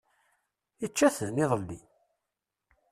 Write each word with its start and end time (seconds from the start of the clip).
Ičča-ten, 0.85 1.41
iḍelli! 1.43 1.79